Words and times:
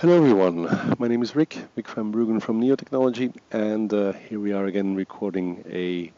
Hello 0.00 0.16
everyone, 0.16 0.94
my 1.00 1.08
name 1.08 1.22
is 1.22 1.34
Rik, 1.34 1.58
Rik 1.74 1.88
van 1.88 2.12
Bruggen 2.12 2.40
from 2.40 2.60
Neo 2.60 2.76
Technology, 2.76 3.32
and 3.50 3.92
uh, 3.92 4.12
here 4.12 4.38
we 4.38 4.52
are 4.52 4.64
again 4.64 4.94
recording 4.94 5.64
a 5.68 6.12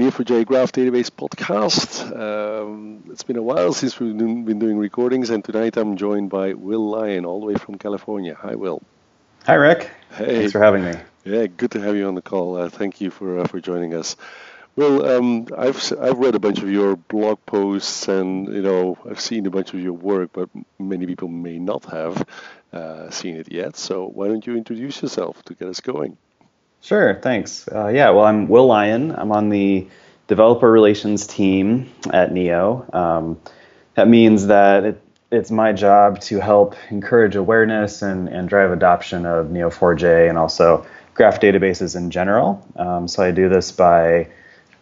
Neo4j 0.00 0.46
Graph 0.46 0.72
Database 0.72 1.10
podcast. 1.10 2.10
Um, 2.18 3.04
it's 3.10 3.22
been 3.22 3.36
a 3.36 3.42
while 3.42 3.74
since 3.74 4.00
we've 4.00 4.16
been 4.16 4.58
doing 4.58 4.78
recordings, 4.78 5.28
and 5.28 5.44
tonight 5.44 5.76
I'm 5.76 5.98
joined 5.98 6.30
by 6.30 6.54
Will 6.54 6.88
Lyon, 6.88 7.26
all 7.26 7.40
the 7.40 7.44
way 7.44 7.56
from 7.56 7.74
California. 7.76 8.34
Hi, 8.40 8.54
Will. 8.54 8.80
Hi, 9.44 9.56
Rik. 9.56 9.90
Hey. 10.12 10.38
Thanks 10.38 10.52
for 10.52 10.60
having 10.60 10.82
me. 10.82 10.94
Yeah, 11.26 11.48
good 11.48 11.72
to 11.72 11.82
have 11.82 11.94
you 11.94 12.08
on 12.08 12.14
the 12.14 12.22
call. 12.22 12.56
Uh, 12.56 12.70
thank 12.70 13.02
you 13.02 13.10
for 13.10 13.40
uh, 13.40 13.46
for 13.46 13.60
joining 13.60 13.92
us. 13.92 14.16
Well, 14.74 15.04
um, 15.04 15.48
I've 15.56 15.92
I've 16.00 16.16
read 16.16 16.34
a 16.34 16.38
bunch 16.40 16.60
of 16.62 16.70
your 16.70 16.96
blog 16.96 17.44
posts, 17.44 18.08
and 18.08 18.48
you 18.48 18.62
know 18.62 18.96
I've 19.08 19.20
seen 19.20 19.44
a 19.44 19.50
bunch 19.50 19.74
of 19.74 19.80
your 19.80 19.92
work, 19.92 20.30
but 20.32 20.48
many 20.78 21.04
people 21.04 21.28
may 21.28 21.58
not 21.58 21.84
have 21.92 22.24
uh, 22.72 23.10
seen 23.10 23.36
it 23.36 23.52
yet. 23.52 23.76
So 23.76 24.06
why 24.06 24.28
don't 24.28 24.46
you 24.46 24.56
introduce 24.56 25.02
yourself 25.02 25.42
to 25.44 25.54
get 25.54 25.68
us 25.68 25.80
going? 25.80 26.16
Sure, 26.80 27.14
thanks. 27.14 27.68
Uh, 27.68 27.88
yeah, 27.88 28.10
well, 28.10 28.24
I'm 28.24 28.48
Will 28.48 28.66
Lyon. 28.66 29.12
I'm 29.12 29.30
on 29.30 29.50
the 29.50 29.86
developer 30.26 30.70
relations 30.70 31.26
team 31.26 31.90
at 32.10 32.32
Neo. 32.32 32.88
Um, 32.92 33.40
that 33.94 34.08
means 34.08 34.46
that 34.46 34.84
it, 34.84 35.02
it's 35.30 35.50
my 35.50 35.72
job 35.72 36.20
to 36.22 36.40
help 36.40 36.74
encourage 36.90 37.36
awareness 37.36 38.02
and, 38.02 38.28
and 38.28 38.48
drive 38.48 38.72
adoption 38.72 39.26
of 39.26 39.46
Neo4j 39.46 40.28
and 40.28 40.38
also 40.38 40.86
graph 41.14 41.40
databases 41.40 41.94
in 41.96 42.10
general. 42.10 42.66
Um, 42.76 43.06
so 43.06 43.22
I 43.22 43.30
do 43.30 43.48
this 43.48 43.70
by 43.70 44.28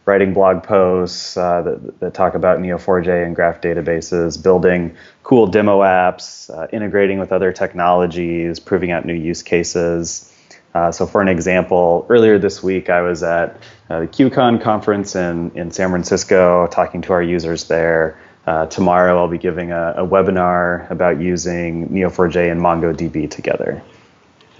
writing 0.05 0.33
blog 0.33 0.63
posts 0.63 1.37
uh, 1.37 1.63
that, 1.63 2.01
that, 2.01 2.15
talk 2.15 2.35
about 2.35 2.59
Neo4j 2.59 3.27
and 3.27 3.37
graph 3.37 3.61
databases, 3.61 4.43
building 4.43 4.97
cool 5.23 5.47
demo 5.47 5.81
apps, 5.81 6.51
uh, 6.51 6.67
integrating 6.73 7.19
with 7.19 7.33
other 7.33 7.53
technologies, 7.53 8.59
proving 8.59 8.91
out 8.91 9.05
new 9.05 9.15
use 9.15 9.43
cases. 9.43 10.27
Uh, 10.75 10.93
so, 10.93 11.07
for 11.07 11.21
an 11.21 11.29
example, 11.29 12.07
earlier 12.09 12.39
this 12.39 12.63
week 12.63 12.89
I 12.91 13.03
was 13.03 13.23
at 13.23 13.57
uh, 13.89 14.01
the 14.01 14.07
QCon 14.07 14.63
conference 14.63 15.17
in, 15.17 15.51
in 15.55 15.71
San 15.71 15.91
Francisco 15.91 16.67
talking 16.69 17.03
to 17.03 17.13
our 17.13 17.23
users 17.23 17.65
there. 17.65 18.19
Uh, 18.47 18.67
tomorrow 18.67 19.19
I'll 19.19 19.29
be 19.29 19.39
giving 19.39 19.73
a, 19.73 19.95
a 19.99 20.07
webinar 20.07 20.91
about 20.91 21.21
using 21.21 21.89
Neo4j 21.89 22.51
and 22.51 22.61
MongoDB 22.61 23.31
together. 23.31 23.83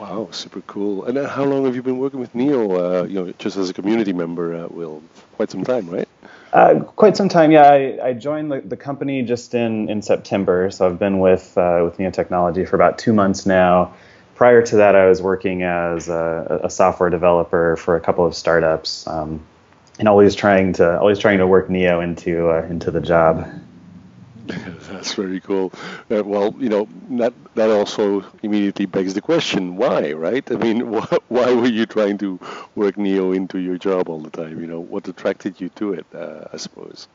Wow, 0.01 0.29
super 0.31 0.63
cool. 0.63 1.05
And 1.05 1.19
uh, 1.19 1.29
how 1.29 1.45
long 1.45 1.67
have 1.67 1.75
you 1.75 1.83
been 1.83 1.99
working 1.99 2.21
with 2.21 2.35
Neo? 2.35 3.03
Uh, 3.03 3.05
you 3.05 3.17
know, 3.17 3.35
just 3.39 3.59
as 3.59 3.69
a 3.69 3.75
community 3.75 4.15
member, 4.15 4.55
uh, 4.55 4.67
Will, 4.69 5.03
quite 5.37 5.51
some 5.51 5.63
time, 5.63 5.91
right? 5.91 6.09
Uh, 6.55 6.81
quite 6.81 7.19
some 7.19 7.29
time, 7.29 7.51
yeah. 7.51 7.71
I, 7.71 8.09
I 8.09 8.13
joined 8.15 8.51
the, 8.51 8.63
the, 8.63 8.79
company 8.79 9.23
just 9.23 9.55
in, 9.55 9.91
in 9.91 10.01
September, 10.01 10.71
so 10.71 10.87
I've 10.87 10.99
been 10.99 11.19
with 11.19 11.53
uh, 11.59 11.83
with 11.85 11.99
Neo 11.99 12.11
Technology 12.11 12.65
for 12.65 12.77
about 12.77 12.97
two 12.97 13.13
months 13.13 13.45
now. 13.45 13.93
Prior 14.37 14.63
to 14.63 14.77
that, 14.77 14.97
I 14.97 15.07
was 15.07 15.21
working 15.21 15.65
as 15.65 16.09
a, 16.09 16.63
a 16.65 16.71
software 16.71 17.11
developer 17.11 17.77
for 17.77 17.97
a 17.97 18.01
couple 18.01 18.25
of 18.25 18.35
startups, 18.35 19.07
um, 19.07 19.45
and 19.99 20.09
always 20.09 20.35
trying 20.35 20.73
to 20.75 20.99
always 20.99 21.19
trying 21.19 21.39
to 21.39 21.47
work 21.47 21.69
Neo 21.69 22.01
into 22.01 22.49
uh, 22.49 22.67
into 22.71 22.91
the 22.91 23.03
job. 23.03 23.47
That's 24.91 25.15
very 25.15 25.41
cool. 25.41 25.73
Uh, 26.11 26.23
well, 26.25 26.55
you 26.59 26.69
know, 26.69 26.89
that 27.19 27.33
that 27.55 27.71
also 27.71 28.25
immediately 28.43 28.87
begs 28.87 29.15
the 29.15 29.21
question, 29.21 29.77
why, 29.77 30.13
right? 30.13 30.45
I 30.51 30.57
mean, 30.57 30.81
wh- 30.95 31.31
why 31.31 31.53
were 31.55 31.69
you 31.69 31.87
trying 31.87 32.19
to 32.19 32.39
work 32.75 32.97
Neo 32.97 33.33
into 33.33 33.59
your 33.59 33.79
job 33.79 34.09
all 34.09 34.21
the 34.21 34.31
time? 34.31 34.61
You 34.61 34.67
know, 34.67 34.81
what 34.81 35.09
attracted 35.09 35.61
you 35.61 35.69
to 35.71 35.95
it? 35.95 36.07
Uh, 36.15 36.45
I 36.53 36.57
suppose. 36.57 37.09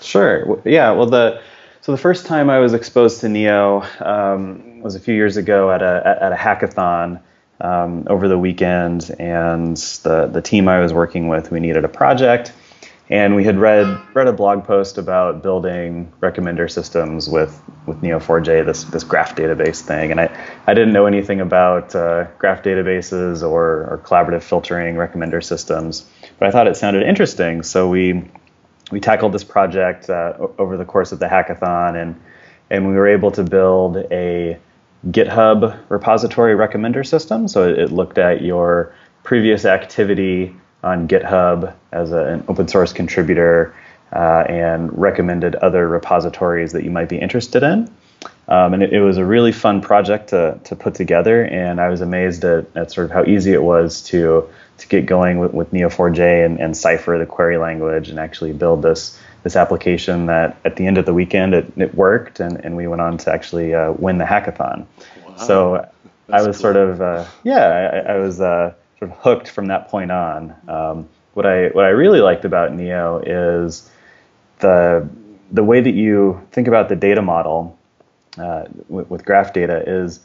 Sure. 0.00 0.60
Yeah. 0.64 0.90
Well, 0.92 1.06
the 1.06 1.40
so 1.80 1.92
the 1.92 1.98
first 1.98 2.26
time 2.26 2.48
I 2.50 2.58
was 2.58 2.74
exposed 2.74 3.20
to 3.20 3.28
Neo 3.28 3.84
um, 4.00 4.80
was 4.80 4.94
a 4.94 5.00
few 5.00 5.14
years 5.14 5.36
ago 5.36 5.70
at 5.72 5.82
a 5.82 6.18
at 6.22 6.32
a 6.32 6.36
hackathon. 6.36 7.20
Um, 7.60 8.08
over 8.10 8.26
the 8.26 8.38
weekend, 8.38 9.08
and 9.20 9.76
the 9.76 10.26
the 10.26 10.42
team 10.42 10.66
I 10.66 10.80
was 10.80 10.92
working 10.92 11.28
with, 11.28 11.52
we 11.52 11.60
needed 11.60 11.84
a 11.84 11.88
project, 11.88 12.52
and 13.12 13.34
we 13.34 13.44
had 13.44 13.58
read 13.58 14.00
read 14.14 14.26
a 14.26 14.32
blog 14.32 14.64
post 14.64 14.96
about 14.96 15.42
building 15.42 16.10
recommender 16.20 16.68
systems 16.68 17.28
with 17.28 17.62
with 17.84 18.00
Neo4j, 18.00 18.64
this 18.64 18.84
this 18.84 19.04
graph 19.04 19.36
database 19.36 19.82
thing. 19.82 20.10
And 20.10 20.18
I, 20.18 20.34
I 20.66 20.72
didn't 20.72 20.94
know 20.94 21.04
anything 21.04 21.38
about 21.42 21.94
uh, 21.94 22.24
graph 22.38 22.62
databases 22.62 23.46
or, 23.46 23.86
or 23.90 24.00
collaborative 24.02 24.42
filtering 24.42 24.94
recommender 24.94 25.44
systems, 25.44 26.08
but 26.38 26.48
I 26.48 26.50
thought 26.50 26.66
it 26.66 26.74
sounded 26.74 27.02
interesting. 27.02 27.62
So 27.62 27.86
we 27.86 28.24
we 28.90 28.98
tackled 28.98 29.32
this 29.32 29.44
project 29.44 30.08
uh, 30.08 30.32
over 30.56 30.78
the 30.78 30.86
course 30.86 31.12
of 31.12 31.18
the 31.18 31.26
hackathon, 31.26 32.00
and 32.00 32.18
and 32.70 32.88
we 32.88 32.94
were 32.94 33.08
able 33.08 33.30
to 33.32 33.44
build 33.44 33.98
a 34.10 34.58
GitHub 35.10 35.78
repository 35.90 36.54
recommender 36.54 37.06
system. 37.06 37.46
So 37.46 37.68
it, 37.68 37.78
it 37.78 37.92
looked 37.92 38.16
at 38.16 38.40
your 38.40 38.94
previous 39.22 39.66
activity 39.66 40.56
on 40.82 41.08
GitHub 41.08 41.74
as 41.92 42.12
a, 42.12 42.24
an 42.24 42.44
open 42.48 42.68
source 42.68 42.92
contributor 42.92 43.74
uh, 44.12 44.44
and 44.48 44.96
recommended 44.98 45.54
other 45.56 45.88
repositories 45.88 46.72
that 46.72 46.84
you 46.84 46.90
might 46.90 47.08
be 47.08 47.18
interested 47.18 47.62
in. 47.62 47.90
Um, 48.48 48.74
and 48.74 48.82
it, 48.82 48.92
it, 48.92 49.00
was 49.00 49.18
a 49.18 49.24
really 49.24 49.52
fun 49.52 49.80
project 49.80 50.28
to, 50.30 50.58
to 50.64 50.76
put 50.76 50.94
together, 50.94 51.44
and 51.44 51.80
I 51.80 51.88
was 51.88 52.00
amazed 52.00 52.44
at, 52.44 52.66
at 52.76 52.90
sort 52.90 53.04
of 53.04 53.10
how 53.10 53.24
easy 53.24 53.52
it 53.52 53.62
was 53.62 54.02
to 54.04 54.48
to 54.78 54.88
get 54.88 55.06
going 55.06 55.38
with, 55.38 55.52
with 55.52 55.70
Neo4j 55.70 56.44
and, 56.44 56.58
and 56.58 56.76
Cypher, 56.76 57.16
the 57.18 57.26
query 57.26 57.56
language, 57.56 58.08
and 58.08 58.18
actually 58.18 58.52
build 58.52 58.82
this 58.82 59.18
this 59.44 59.56
application 59.56 60.26
that 60.26 60.56
at 60.64 60.76
the 60.76 60.86
end 60.86 60.98
of 60.98 61.06
the 61.06 61.14
weekend 61.14 61.54
it, 61.54 61.72
it 61.76 61.94
worked, 61.94 62.40
and, 62.40 62.62
and 62.64 62.76
we 62.76 62.86
went 62.86 63.00
on 63.00 63.16
to 63.18 63.32
actually 63.32 63.74
uh, 63.74 63.92
win 63.92 64.18
the 64.18 64.24
hackathon. 64.24 64.86
Wow. 65.26 65.36
So 65.36 65.88
That's 66.26 66.44
I 66.44 66.46
was 66.46 66.56
cool. 66.56 66.62
sort 66.62 66.76
of 66.76 67.00
uh, 67.00 67.24
yeah, 67.44 68.02
I, 68.06 68.12
I 68.14 68.18
was 68.18 68.40
uh, 68.40 68.74
sort 69.02 69.10
of 69.10 69.18
hooked 69.18 69.48
from 69.48 69.66
that 69.66 69.88
point 69.88 70.12
on. 70.12 70.54
Um, 70.68 71.08
what 71.34 71.44
I 71.44 71.68
what 71.68 71.84
I 71.84 71.88
really 71.88 72.20
liked 72.20 72.44
about 72.44 72.72
Neo 72.72 73.18
is 73.18 73.90
the 74.60 75.08
the 75.50 75.64
way 75.64 75.80
that 75.80 75.94
you 75.94 76.40
think 76.52 76.68
about 76.68 76.88
the 76.88 76.96
data 76.96 77.20
model 77.20 77.76
uh, 78.38 78.64
with, 78.88 79.10
with, 79.10 79.24
graph 79.24 79.52
data 79.52 79.82
is 79.86 80.20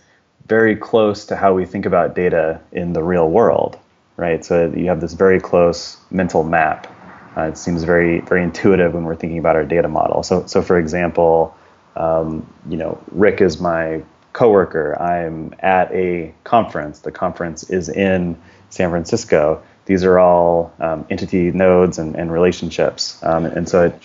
very 0.45 0.75
close 0.75 1.25
to 1.25 1.35
how 1.35 1.53
we 1.53 1.65
think 1.65 1.85
about 1.85 2.15
data 2.15 2.61
in 2.71 2.93
the 2.93 3.03
real 3.03 3.29
world, 3.29 3.77
right? 4.15 4.45
So 4.45 4.71
you 4.71 4.85
have 4.85 5.01
this 5.01 5.13
very 5.13 5.41
close 5.41 5.97
mental 6.09 6.43
map. 6.43 6.87
Uh, 7.35 7.41
it 7.41 7.57
seems 7.57 7.83
very 7.83 8.21
very 8.21 8.43
intuitive 8.43 8.93
when 8.93 9.05
we're 9.05 9.15
thinking 9.15 9.39
about 9.39 9.55
our 9.55 9.65
data 9.65 9.87
model. 9.87 10.21
So 10.21 10.45
so 10.45 10.61
for 10.61 10.77
example, 10.77 11.55
um, 11.95 12.45
you 12.69 12.77
know, 12.77 13.01
Rik 13.11 13.41
is 13.41 13.59
my 13.59 14.03
coworker. 14.37 14.95
I'm 15.01 15.55
at 15.59 15.91
a 15.91 16.31
conference. 16.43 16.99
The 16.99 17.11
conference 17.11 17.71
is 17.71 17.89
in 17.89 18.37
San 18.69 18.91
Francisco. 18.91 19.63
These 19.85 20.03
are 20.03 20.19
all 20.19 20.71
um, 20.79 21.07
entity 21.09 21.51
nodes 21.51 21.97
and, 21.97 22.15
and 22.15 22.31
relationships. 22.31 23.17
Um, 23.23 23.45
and 23.45 23.67
so, 23.67 23.85
it, 23.85 23.99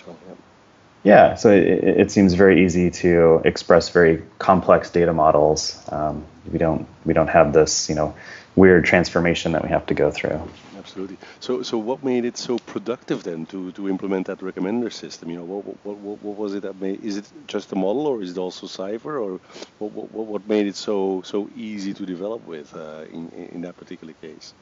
yeah, 1.03 1.35
so 1.35 1.51
it, 1.51 1.83
it, 1.83 2.11
seems 2.11 2.33
very 2.33 2.65
easy 2.65 2.89
to 2.89 3.41
express 3.43 3.89
very 3.89 4.23
complex 4.39 4.89
data 4.89 5.13
models. 5.13 5.81
Um, 5.91 6.25
we 6.51 6.57
don't 6.57 6.87
we 7.05 7.13
don't 7.13 7.27
have 7.27 7.53
this 7.53 7.89
you 7.89 7.95
know 7.95 8.15
weird 8.55 8.85
transformation 8.85 9.51
that 9.53 9.63
we 9.63 9.69
have 9.69 9.85
to 9.87 9.93
go 9.93 10.11
through. 10.11 10.41
Absolutely. 10.77 11.17
So, 11.39 11.63
so 11.63 11.77
what 11.77 12.03
made 12.03 12.25
it 12.25 12.37
so 12.37 12.59
productive 12.59 13.23
then 13.23 13.45
to, 13.47 13.71
to 13.71 13.87
implement 13.87 14.27
that 14.27 14.39
recommender 14.39 14.91
system? 14.91 15.29
You 15.29 15.37
know, 15.37 15.43
what, 15.43 15.85
what, 15.85 15.97
what, 15.97 16.21
what 16.21 16.37
was 16.37 16.55
it 16.55 16.63
that 16.63 16.79
made? 16.79 17.03
Is 17.05 17.15
it 17.15 17.25
just 17.47 17.71
a 17.71 17.75
model, 17.75 18.05
or 18.05 18.21
is 18.21 18.31
it 18.31 18.37
also 18.37 18.67
Cypher, 18.67 19.17
or 19.17 19.39
what, 19.79 19.91
what, 19.93 20.27
what 20.27 20.47
made 20.47 20.67
it 20.67 20.75
so 20.75 21.21
so 21.23 21.49
easy 21.55 21.93
to 21.93 22.05
develop 22.05 22.45
with 22.45 22.75
uh, 22.75 23.05
in 23.11 23.29
in 23.53 23.61
that 23.61 23.77
particular 23.77 24.13
case? 24.21 24.53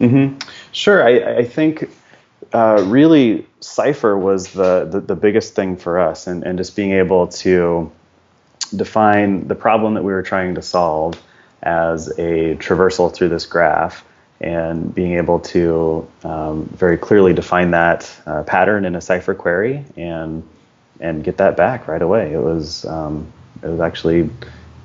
Mm-hmm. 0.00 0.38
Sure. 0.72 1.04
I, 1.04 1.38
I 1.38 1.44
think 1.44 1.88
uh, 2.52 2.84
really 2.86 3.46
Cypher 3.60 4.16
was 4.16 4.52
the, 4.52 4.86
the, 4.90 5.00
the 5.00 5.14
biggest 5.14 5.54
thing 5.54 5.76
for 5.76 5.98
us, 5.98 6.26
and 6.26 6.44
and 6.44 6.58
just 6.58 6.76
being 6.76 6.92
able 6.92 7.28
to 7.28 7.90
define 8.74 9.48
the 9.48 9.54
problem 9.54 9.94
that 9.94 10.04
we 10.04 10.12
were 10.12 10.22
trying 10.22 10.54
to 10.54 10.62
solve 10.62 11.20
as 11.62 12.08
a 12.18 12.56
traversal 12.56 13.12
through 13.12 13.28
this 13.28 13.46
graph 13.46 14.04
and 14.40 14.92
being 14.94 15.12
able 15.12 15.38
to 15.38 16.08
um, 16.24 16.64
very 16.74 16.98
clearly 16.98 17.32
define 17.32 17.70
that 17.70 18.10
uh, 18.26 18.42
pattern 18.42 18.84
in 18.84 18.96
a 18.96 19.00
Cypher 19.00 19.34
query 19.34 19.84
and 19.96 20.42
and 21.00 21.22
get 21.22 21.36
that 21.38 21.56
back 21.56 21.88
right 21.88 22.02
away. 22.02 22.32
It 22.32 22.40
was 22.40 22.84
um, 22.86 23.32
it 23.62 23.68
was 23.68 23.80
actually 23.80 24.30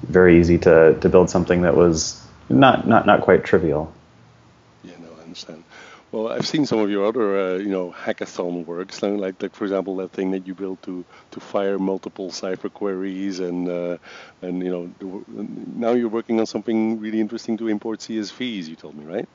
very 0.04 0.40
easy 0.40 0.58
to, 0.60 0.98
to 1.00 1.10
build 1.10 1.30
something 1.30 1.62
that 1.62 1.76
was 1.76 2.22
not, 2.50 2.88
not, 2.88 3.06
not 3.06 3.22
quite 3.22 3.44
trivial. 3.44 3.92
Yeah, 4.84 4.94
no, 5.02 5.10
I 5.20 5.24
understand. 5.24 5.64
Well, 6.12 6.30
I've 6.30 6.48
seen 6.48 6.66
some 6.66 6.80
of 6.80 6.90
your 6.90 7.06
other, 7.06 7.38
uh, 7.38 7.58
you 7.58 7.68
know, 7.70 7.92
hackathon 7.92 8.66
works, 8.66 9.02
like, 9.04 9.42
like 9.42 9.56
for 9.56 9.66
example 9.66 9.98
that 9.98 10.12
thing 10.12 10.32
that 10.32 10.48
you 10.48 10.56
built 10.56 10.82
to 10.84 11.04
to 11.32 11.40
fire 11.42 11.78
multiple 11.78 12.32
Cypher 12.32 12.70
queries, 12.70 13.42
and 13.42 13.68
uh, 13.68 13.98
and 14.42 14.64
you 14.64 14.72
know, 14.72 15.26
now 15.76 15.92
you're 15.92 16.08
working 16.08 16.40
on 16.40 16.46
something 16.46 17.00
really 17.02 17.20
interesting 17.20 17.58
to 17.58 17.68
import 17.68 18.00
CSVs. 18.00 18.68
You 18.70 18.76
told 18.76 18.96
me, 18.96 19.04
right? 19.04 19.28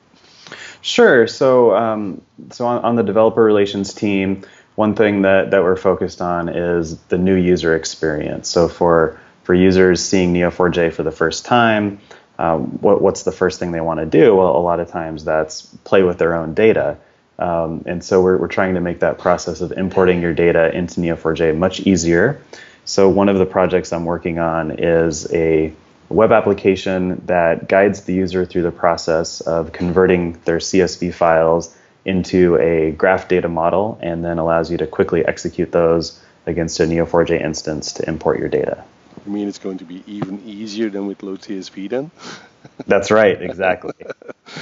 Sure. 0.81 1.27
So, 1.27 1.75
um, 1.75 2.21
so 2.51 2.65
on, 2.65 2.83
on, 2.83 2.95
the 2.95 3.03
developer 3.03 3.43
relations 3.43 3.93
team, 3.93 4.43
one 4.75 4.95
thing 4.95 5.21
that, 5.21 5.51
that 5.51 5.63
we're 5.63 5.77
focused 5.77 6.21
on 6.21 6.49
is 6.49 6.97
the 7.03 7.17
new 7.17 7.35
user 7.35 7.75
experience. 7.75 8.49
So 8.49 8.67
for 8.67 9.19
for 9.43 9.53
users 9.53 10.03
seeing 10.03 10.33
Neo4j 10.33 10.93
for 10.93 11.03
the 11.03 11.11
first 11.11 11.45
time, 11.45 11.99
um, 12.39 12.79
what, 12.81 13.01
what's 13.01 13.23
the 13.23 13.31
first 13.31 13.59
thing 13.59 13.71
they 13.71 13.81
want 13.81 13.99
to 13.99 14.05
do? 14.05 14.35
Well, 14.35 14.55
a 14.55 14.59
lot 14.59 14.79
of 14.79 14.89
times 14.89 15.23
that's 15.23 15.61
play 15.83 16.03
with 16.03 16.17
their 16.17 16.35
own 16.35 16.53
data. 16.53 16.97
Um, 17.39 17.83
and 17.85 18.03
so 18.03 18.21
we're, 18.21 18.37
we're 18.37 18.47
trying 18.47 18.75
to 18.75 18.81
make 18.81 18.99
that 18.99 19.17
process 19.17 19.61
of 19.61 19.71
importing 19.71 20.21
your 20.21 20.33
data 20.33 20.75
into 20.75 21.01
Neo4j 21.01 21.57
much 21.57 21.81
easier. 21.81 22.41
So 22.85 23.09
one 23.09 23.29
of 23.29 23.37
the 23.37 23.45
projects 23.45 23.93
I'm 23.93 24.05
working 24.05 24.39
on 24.39 24.71
is 24.71 25.31
a 25.33 25.73
web 26.09 26.31
application 26.31 27.21
that 27.25 27.67
guides 27.67 28.01
the 28.01 28.13
user 28.13 28.45
through 28.45 28.63
the 28.63 28.71
process 28.71 29.41
of 29.41 29.71
converting 29.71 30.33
their 30.45 30.57
CSV 30.57 31.13
files 31.13 31.75
into 32.05 32.57
a 32.57 32.91
graph 32.91 33.27
data 33.27 33.47
model 33.47 33.97
and 34.01 34.23
then 34.23 34.37
allows 34.37 34.69
you 34.69 34.77
to 34.77 34.87
quickly 34.87 35.25
execute 35.25 35.71
those 35.71 36.19
against 36.45 36.79
a 36.79 36.83
Neo4j 36.83 37.41
instance 37.41 37.93
to 37.93 38.07
import 38.07 38.39
your 38.39 38.49
data. 38.49 38.83
You 39.25 39.31
mean 39.31 39.47
it's 39.47 39.59
going 39.59 39.77
to 39.79 39.85
be 39.85 40.03
even 40.05 40.41
easier 40.41 40.89
than 40.89 41.07
with 41.07 41.23
LOAD 41.23 41.41
CSV 41.41 41.89
then? 41.89 42.11
That's 42.87 43.11
right, 43.11 43.41
exactly. 43.41 43.93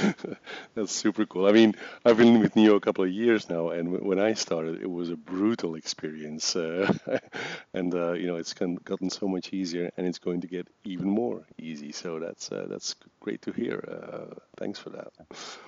That's 0.75 0.91
super 0.91 1.25
cool. 1.25 1.47
I 1.47 1.51
mean, 1.51 1.75
I've 2.05 2.17
been 2.17 2.39
with 2.39 2.55
Neo 2.55 2.75
a 2.75 2.79
couple 2.79 3.03
of 3.03 3.09
years 3.09 3.49
now, 3.49 3.69
and 3.69 3.91
when 4.01 4.19
I 4.19 4.33
started, 4.33 4.81
it 4.81 4.89
was 4.89 5.09
a 5.09 5.15
brutal 5.15 5.75
experience. 5.75 6.55
Uh, 6.55 6.91
and 7.73 7.93
uh, 7.93 8.13
you 8.13 8.27
know, 8.27 8.35
it's 8.35 8.53
gotten 8.53 9.09
so 9.09 9.27
much 9.27 9.53
easier, 9.53 9.91
and 9.97 10.05
it's 10.07 10.19
going 10.19 10.41
to 10.41 10.47
get 10.47 10.67
even 10.83 11.09
more 11.09 11.45
easy. 11.57 11.91
So 11.91 12.19
that's 12.19 12.51
uh, 12.51 12.67
that's 12.69 12.95
great 13.19 13.41
to 13.43 13.51
hear. 13.51 13.83
Uh, 13.87 14.35
thanks 14.57 14.79
for 14.79 14.91
that. 14.91 15.11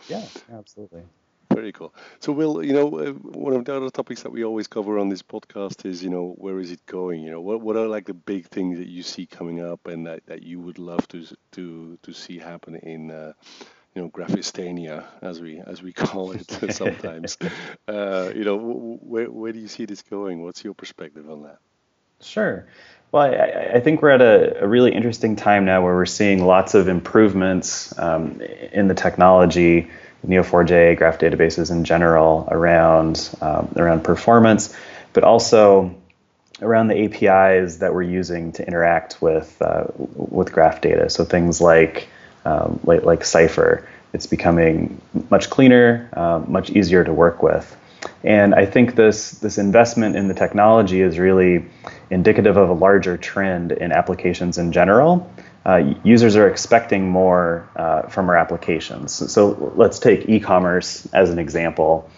Yeah, 0.09 0.25
absolutely. 0.51 1.03
Very 1.53 1.71
cool. 1.71 1.93
So, 2.19 2.31
Will, 2.31 2.63
you 2.63 2.73
know, 2.73 2.99
uh, 2.99 3.11
one 3.11 3.53
of 3.53 3.65
the 3.65 3.75
other 3.75 3.89
topics 3.89 4.23
that 4.23 4.31
we 4.31 4.43
always 4.43 4.67
cover 4.67 4.99
on 4.99 5.09
this 5.09 5.21
podcast 5.21 5.85
is, 5.85 6.03
you 6.03 6.09
know, 6.09 6.33
where 6.37 6.59
is 6.59 6.71
it 6.71 6.85
going? 6.85 7.21
You 7.21 7.31
know, 7.31 7.41
what 7.41 7.61
what 7.61 7.75
are 7.75 7.87
like 7.87 8.05
the 8.05 8.13
big 8.13 8.47
things 8.47 8.77
that 8.77 8.87
you 8.87 9.03
see 9.03 9.25
coming 9.25 9.59
up 9.61 9.87
and 9.87 10.07
that, 10.07 10.25
that 10.27 10.43
you 10.43 10.59
would 10.59 10.79
love 10.79 11.07
to 11.09 11.25
to 11.53 11.97
to 12.01 12.13
see 12.13 12.39
happen 12.39 12.75
in, 12.75 13.11
uh, 13.11 13.33
you 13.93 14.01
know, 14.01 14.09
Graphistania 14.09 15.05
as 15.21 15.41
we 15.41 15.59
as 15.59 15.81
we 15.81 15.93
call 16.03 16.31
it 16.31 16.49
sometimes. 16.73 17.37
uh, 17.87 18.31
you 18.35 18.43
know, 18.43 18.57
where 19.01 19.29
where 19.29 19.51
do 19.51 19.59
you 19.59 19.67
see 19.67 19.85
this 19.85 20.01
going? 20.01 20.43
What's 20.43 20.63
your 20.63 20.73
perspective 20.73 21.29
on 21.29 21.43
that? 21.43 21.59
Sure. 22.21 22.65
Well, 23.11 23.23
I, 23.23 23.75
I, 23.75 23.79
think 23.79 24.01
we're 24.01 24.09
at 24.09 24.21
a, 24.21 24.63
a, 24.63 24.67
really 24.67 24.91
interesting 24.91 25.35
time 25.35 25.65
now 25.65 25.83
where 25.83 25.93
we're 25.93 26.05
seeing 26.05 26.43
lots 26.43 26.73
of 26.73 26.87
improvements 26.87 27.97
um, 27.99 28.41
in 28.41 28.87
the 28.87 28.95
technology 28.95 29.91
Neo4j 30.27 30.97
graph 30.97 31.19
databases 31.19 31.71
in 31.71 31.83
general 31.83 32.47
around 32.49 33.29
um, 33.41 33.71
around 33.75 34.03
performance, 34.03 34.75
but 35.11 35.23
also 35.23 35.93
around 36.61 36.87
the 36.87 37.03
APIs 37.05 37.77
that 37.77 37.93
we're 37.93 38.03
using 38.03 38.51
to 38.53 38.65
interact 38.65 39.21
with 39.21 39.61
uh, 39.61 39.85
with 39.97 40.51
graph 40.51 40.81
data. 40.81 41.09
So 41.09 41.25
things 41.25 41.59
like 41.59 42.07
um, 42.45 42.79
like, 42.83 43.03
like 43.03 43.23
Cypher, 43.23 43.87
it's 44.13 44.27
becoming 44.27 45.01
much 45.29 45.49
cleaner, 45.49 46.09
uh, 46.13 46.41
much 46.45 46.69
easier 46.69 47.03
to 47.03 47.13
work 47.13 47.41
with. 47.41 47.75
And 48.23 48.53
I 48.53 48.65
think 48.65 48.95
this 48.95 49.31
this 49.31 49.57
investment 49.57 50.15
in 50.15 50.27
the 50.27 50.33
technology 50.33 51.01
is 51.01 51.19
really 51.19 51.65
indicative 52.09 52.57
of 52.57 52.69
a 52.69 52.73
larger 52.73 53.17
trend 53.17 53.71
in 53.71 53.91
applications 53.91 54.57
in 54.57 54.71
general 54.71 55.29
uh, 55.65 55.93
users 56.03 56.35
are 56.35 56.47
expecting 56.49 57.09
more 57.09 57.69
uh, 57.75 58.03
from 58.03 58.29
our 58.29 58.35
applications. 58.35 59.13
So, 59.13 59.27
so 59.27 59.73
let's 59.75 59.99
take 59.99 60.27
e-commerce 60.27 61.07
as 61.13 61.29
an 61.29 61.39
example. 61.39 62.09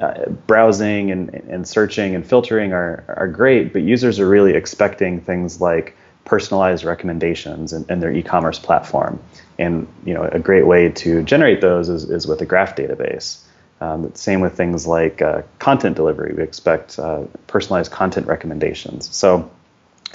Uh, 0.00 0.28
browsing 0.46 1.10
and, 1.10 1.30
and 1.34 1.66
searching 1.66 2.14
and 2.14 2.26
filtering 2.26 2.72
are, 2.72 3.02
are 3.08 3.26
great, 3.28 3.72
but 3.72 3.82
users 3.82 4.20
are 4.20 4.28
really 4.28 4.54
expecting 4.54 5.20
things 5.20 5.60
like 5.60 5.96
personalized 6.24 6.84
recommendations 6.84 7.72
in, 7.72 7.84
in 7.88 8.00
their 8.00 8.12
e-commerce 8.12 8.58
platform. 8.58 9.18
And 9.58 9.88
you 10.04 10.14
know, 10.14 10.22
a 10.22 10.38
great 10.38 10.66
way 10.66 10.90
to 10.90 11.22
generate 11.22 11.60
those 11.60 11.88
is, 11.88 12.08
is 12.08 12.26
with 12.26 12.40
a 12.42 12.46
graph 12.46 12.76
database. 12.76 13.40
Um, 13.80 14.14
same 14.14 14.40
with 14.40 14.56
things 14.56 14.86
like 14.86 15.22
uh, 15.22 15.42
content 15.58 15.96
delivery. 15.96 16.34
We 16.36 16.42
expect 16.42 16.98
uh, 16.98 17.24
personalized 17.46 17.90
content 17.90 18.26
recommendations. 18.26 19.14
So 19.16 19.50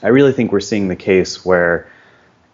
I 0.03 0.09
really 0.09 0.33
think 0.33 0.51
we're 0.51 0.59
seeing 0.59 0.87
the 0.87 0.95
case 0.95 1.43
where 1.43 1.89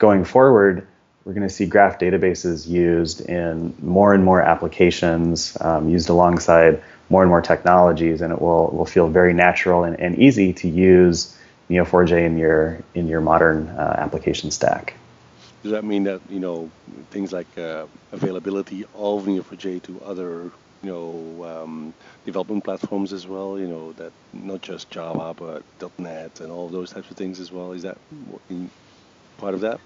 going 0.02 0.26
forward, 0.26 0.88
we're 1.24 1.34
going 1.34 1.48
to 1.48 1.54
see 1.54 1.68
graph 1.68 2.00
databases 2.00 2.68
used 2.68 3.22
in 3.22 3.76
more 3.80 4.16
and 4.16 4.26
more 4.26 4.42
applications, 4.42 5.56
um, 5.62 5.88
used 5.88 6.10
alongside 6.10 6.82
more 7.10 7.22
and 7.22 7.30
more 7.30 7.42
technologies, 7.42 8.20
and 8.22 8.34
it 8.34 8.42
will, 8.42 8.70
will 8.70 8.88
feel 8.88 9.08
very 9.08 9.32
natural 9.32 9.84
and, 9.84 10.00
and 10.00 10.18
easy 10.18 10.54
to 10.54 10.68
use 10.68 11.38
Neo4j 11.70 12.26
in 12.26 12.38
your 12.38 12.80
in 12.96 13.08
your 13.08 13.22
modern 13.22 13.70
uh, 13.70 13.96
application 14.00 14.50
stack. 14.50 14.96
Does 15.62 15.72
that 15.72 15.86
mean 15.86 16.04
that 16.06 16.20
you 16.30 16.40
know 16.40 16.72
things 17.12 17.32
like 17.32 17.52
uh, 17.58 17.86
availability 18.12 18.84
of 18.96 19.26
Neo4j 19.26 19.84
to 19.84 20.02
other 20.04 20.52
you 20.84 20.90
know 20.92 21.04
um, 21.52 21.94
development 22.26 22.64
platforms 22.64 23.14
as 23.14 23.28
well? 23.28 23.60
You 23.60 23.68
know 23.68 23.92
that 23.94 24.12
not 24.34 24.62
just 24.64 24.90
Java 24.90 25.36
but 25.36 25.64
.NET 26.00 26.42
and 26.42 26.52
all 26.52 26.68
those 26.68 26.90
types 26.92 27.10
of 27.12 27.16
things 27.16 27.40
as 27.40 27.52
well. 27.52 27.72
Is 27.74 27.84
that 27.84 27.98
part 29.38 29.54
of 29.54 29.62
that? 29.62 29.80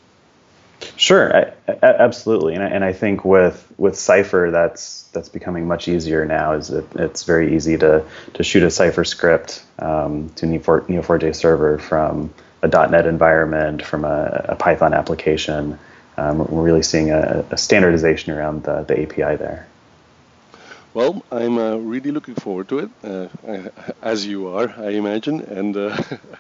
Sure, 0.98 1.36
I, 1.36 1.54
I, 1.72 1.77
absolutely, 1.81 2.54
and 2.54 2.63
I, 2.63 2.68
and 2.68 2.83
I 2.83 2.94
think 2.94 3.25
with 3.25 3.72
with 3.77 3.98
Cypher, 3.98 4.50
that's 4.51 5.04
that's 5.13 5.30
becoming 5.30 5.68
much 5.68 5.88
easier 5.88 6.25
now. 6.25 6.54
Is 6.54 6.69
it, 6.69 6.86
it's 6.95 7.24
very 7.24 7.56
easy 7.56 7.77
to 7.77 8.06
to 8.33 8.44
shoot 8.44 8.63
a 8.63 8.72
Cypher 8.72 9.04
script 9.04 9.63
um, 9.80 10.30
to 10.36 10.45
Neo4, 10.45 10.88
Neo4j 10.88 11.36
server 11.36 11.77
from 11.77 12.33
a 12.62 12.68
.NET 12.68 13.06
environment, 13.06 13.86
from 13.86 14.06
a, 14.06 14.45
a 14.50 14.56
Python 14.56 14.94
application. 14.94 15.77
Um, 16.18 16.39
we're 16.39 16.63
really 16.63 16.83
seeing 16.83 17.12
a, 17.12 17.45
a 17.51 17.57
standardization 17.57 18.33
around 18.33 18.63
the, 18.63 18.83
the 18.83 19.01
API 19.04 19.36
there. 19.36 19.68
Well, 20.96 21.24
I'm 21.32 21.58
uh, 21.60 21.76
really 21.76 22.10
looking 22.12 22.34
forward 22.36 22.70
to 22.70 22.80
it, 22.80 22.90
uh, 23.04 23.28
as 24.02 24.26
you 24.26 24.48
are, 24.48 24.74
I 24.78 24.92
imagine. 24.92 25.42
And 25.42 25.76
uh, 25.78 25.96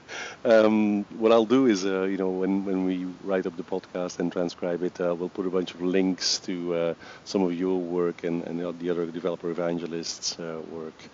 um, 0.45 1.03
what 1.19 1.31
I'll 1.33 1.45
do 1.45 1.67
is, 1.67 1.85
uh, 1.85 2.03
you 2.03 2.17
know, 2.17 2.29
when, 2.29 2.63
when 2.65 2.85
we 2.85 3.05
write 3.23 3.45
up 3.45 3.57
the 3.57 3.63
podcast 3.63 4.19
and 4.19 4.31
transcribe 4.31 4.81
it, 4.81 4.99
uh, 5.01 5.13
we'll 5.13 5.29
put 5.29 5.45
a 5.45 5.49
bunch 5.51 5.73
of 5.73 5.81
links 5.81 6.39
to 6.47 6.73
uh, 6.73 6.93
some 7.25 7.43
of 7.43 7.53
your 7.53 7.77
work 7.79 8.23
and, 8.23 8.43
and 8.47 8.57
the 8.79 8.89
other 8.89 9.05
developer 9.07 9.51
evangelists' 9.51 10.37
work 10.39 11.09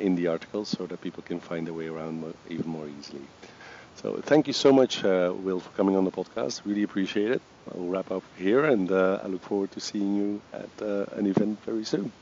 in 0.00 0.16
the 0.16 0.26
article 0.26 0.64
so 0.64 0.86
that 0.86 1.00
people 1.00 1.22
can 1.22 1.40
find 1.40 1.66
their 1.66 1.74
way 1.74 1.86
around 1.86 2.34
even 2.48 2.68
more 2.68 2.88
easily. 2.88 3.22
So 3.94 4.16
thank 4.22 4.48
you 4.48 4.52
so 4.52 4.72
much, 4.72 5.02
Will, 5.04 5.60
for 5.60 5.70
coming 5.70 5.96
on 5.96 6.04
the 6.04 6.10
podcast. 6.12 6.62
Really 6.64 6.82
appreciate 6.82 7.30
it. 7.30 7.42
I'll 7.72 7.86
wrap 7.86 8.10
up 8.10 8.24
here, 8.36 8.64
and 8.64 8.90
I 8.92 9.26
look 9.26 9.42
forward 9.42 9.70
to 9.72 9.80
seeing 9.80 10.16
you 10.16 10.42
at 10.52 10.70
an 11.16 11.26
event 11.26 11.62
very 11.64 11.84
soon. 11.84 12.12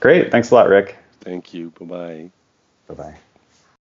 Great. 0.00 0.30
Thanks 0.30 0.50
a 0.50 0.54
lot, 0.54 0.68
Rik. 0.68 0.96
Thank 1.20 1.54
you. 1.54 1.70
Bye 1.78 1.86
bye. 1.86 2.30
Bye 2.88 2.94
bye. 2.94 3.18